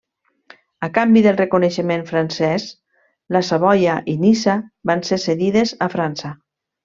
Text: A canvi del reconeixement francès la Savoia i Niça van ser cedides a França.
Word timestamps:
A 0.85 0.87
canvi 0.93 1.21
del 1.25 1.35
reconeixement 1.41 2.05
francès 2.07 2.65
la 3.37 3.43
Savoia 3.51 3.99
i 4.15 4.17
Niça 4.23 4.57
van 4.93 5.05
ser 5.11 5.21
cedides 5.27 5.75
a 5.89 5.93
França. 5.97 6.33